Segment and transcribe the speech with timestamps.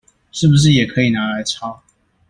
[0.31, 1.79] 是不是也可以拿來抄